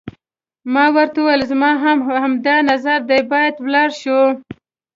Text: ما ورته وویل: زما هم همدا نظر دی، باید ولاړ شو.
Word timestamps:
ما 0.73 0.85
ورته 0.95 1.17
وویل: 1.21 1.41
زما 1.51 1.71
هم 1.83 1.97
همدا 2.23 2.55
نظر 2.69 2.99
دی، 3.09 3.19
باید 3.31 3.55
ولاړ 3.59 3.89
شو. 4.01 4.19